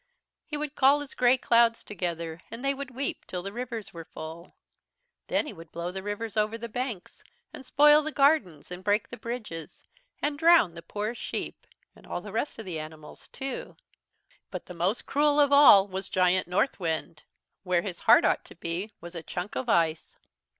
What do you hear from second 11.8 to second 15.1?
and all the rest of the animals too. "But the most